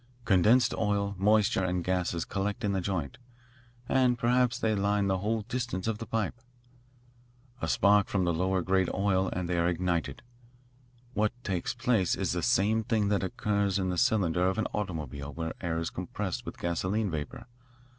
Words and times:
Condensed 0.25 0.73
oil, 0.73 1.13
moisture, 1.19 1.63
and 1.63 1.83
gases 1.83 2.25
collect 2.25 2.63
in 2.63 2.71
the 2.71 2.81
joint, 2.81 3.19
and 3.87 4.17
perhaps 4.17 4.57
they 4.57 4.73
line 4.73 5.05
the 5.05 5.19
whole 5.19 5.43
distance 5.43 5.87
of 5.87 5.99
the 5.99 6.07
pipe. 6.07 6.33
A 7.61 7.67
spark 7.67 8.07
from 8.07 8.23
the 8.23 8.33
low 8.33 8.59
grade 8.61 8.89
oil 8.95 9.29
and 9.31 9.47
they 9.47 9.59
are 9.59 9.67
ignited. 9.67 10.23
What 11.13 11.33
takes 11.43 11.75
place 11.75 12.15
is 12.15 12.31
the 12.31 12.41
same 12.41 12.83
thing 12.83 13.09
that 13.09 13.21
occurs 13.23 13.77
in 13.77 13.89
the 13.89 13.95
cylinder 13.99 14.47
of 14.47 14.57
an 14.57 14.65
automobile 14.73 15.33
where 15.33 15.49
the 15.59 15.63
air 15.67 15.77
is 15.77 15.91
compressed 15.91 16.47
with 16.47 16.57
gasoline 16.57 17.11
vapour. 17.11 17.45